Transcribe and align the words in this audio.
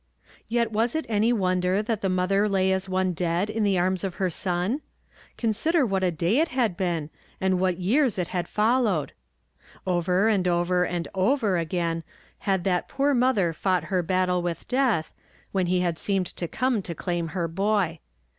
Yet 0.47 0.71
was 0.71 0.95
it 0.95 1.05
any 1.09 1.31
wonder 1.31 1.83
that 1.83 2.01
the 2.01 2.09
mother 2.09 2.49
lay 2.49 2.71
as 2.71 2.89
one 2.89 3.13
dead 3.13 3.51
in 3.51 3.63
the 3.63 3.77
arms 3.77 4.03
of 4.03 4.15
her 4.15 4.31
son? 4.31 4.81
Consider 5.37 5.85
what 5.85 6.03
a 6.03 6.09
day 6.09 6.39
it 6.39 6.47
had 6.47 6.75
been, 6.75 7.11
and 7.39 7.59
what 7.59 7.77
years 7.77 8.17
it 8.17 8.29
had 8.29 8.47
followed. 8.47 9.11
Over 9.85 10.27
and 10.27 10.47
over 10.47 10.87
and 10.87 11.07
over 11.13 11.55
again 11.55 12.03
had 12.49 12.63
that 12.63 12.89
poor 12.89 13.13
mother 13.13 13.53
fought 13.53 13.83
her 13.93 14.01
battle 14.01 14.41
with 14.41 14.67
death, 14.67 15.13
when 15.51 15.67
he 15.67 15.81
had 15.81 15.99
seemed 15.99 16.25
to 16.25 16.47
come 16.47 16.81
to 16.81 16.95
claim 16.95 17.27
her 17.37 17.47
boy. 17.47 17.99